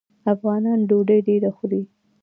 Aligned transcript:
افغانان 0.33 0.79
ډوډۍ 0.89 1.19
ډیره 1.27 1.49
خوري. 1.57 1.81